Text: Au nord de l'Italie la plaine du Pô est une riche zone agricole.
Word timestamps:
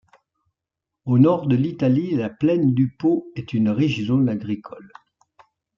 Au 1.05 1.19
nord 1.19 1.45
de 1.45 1.55
l'Italie 1.55 2.15
la 2.15 2.31
plaine 2.31 2.73
du 2.73 2.89
Pô 2.91 3.31
est 3.35 3.53
une 3.53 3.69
riche 3.69 4.01
zone 4.03 4.29
agricole. 4.29 4.91